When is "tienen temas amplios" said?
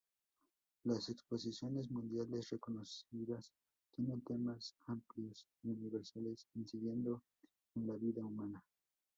3.91-5.45